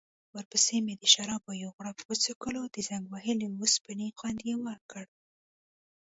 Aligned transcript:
ورپسې 0.35 0.77
مې 0.85 0.93
د 1.01 1.03
شرابو 1.13 1.51
یو 1.63 1.69
غوړپ 1.75 1.97
وڅکلو، 2.07 2.61
د 2.75 2.77
زنګ 2.89 3.03
وهلې 3.09 3.47
اوسپنې 3.59 4.07
خوند 4.17 4.39
يې 4.47 4.55
وکړ. 4.65 5.05